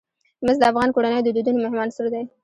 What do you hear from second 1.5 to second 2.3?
مهم عنصر دی.